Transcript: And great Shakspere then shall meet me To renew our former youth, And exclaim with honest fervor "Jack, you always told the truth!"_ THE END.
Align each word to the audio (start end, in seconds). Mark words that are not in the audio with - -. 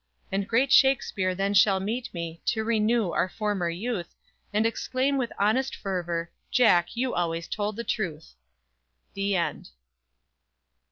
And 0.31 0.47
great 0.47 0.71
Shakspere 0.71 1.35
then 1.35 1.53
shall 1.53 1.79
meet 1.79 2.11
me 2.11 2.41
To 2.47 2.63
renew 2.63 3.11
our 3.11 3.29
former 3.29 3.69
youth, 3.69 4.15
And 4.51 4.65
exclaim 4.65 5.15
with 5.15 5.31
honest 5.37 5.75
fervor 5.75 6.31
"Jack, 6.49 6.95
you 6.97 7.13
always 7.13 7.47
told 7.47 7.75
the 7.75 7.83
truth!"_ 7.83 8.33
THE 9.13 9.35
END. 9.35 9.69